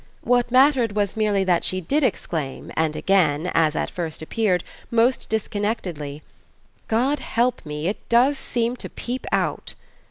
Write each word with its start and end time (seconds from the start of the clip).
What 0.23 0.49
mattered 0.49 0.93
was 0.95 1.15
merely 1.15 1.43
that 1.43 1.63
she 1.63 1.79
did 1.79 2.03
exclaim, 2.03 2.71
and 2.75 2.95
again, 2.95 3.51
as 3.53 3.75
at 3.75 3.91
first 3.91 4.23
appeared, 4.23 4.63
most 4.89 5.29
disconnectedly: 5.29 6.23
"God 6.87 7.19
help 7.19 7.63
me, 7.67 7.87
it 7.87 8.09
does 8.09 8.35
seem 8.39 8.75
to 8.77 8.89
peep 8.89 9.27
out!" 9.31 9.75